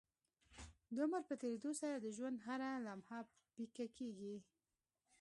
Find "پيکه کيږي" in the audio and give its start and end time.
3.55-4.35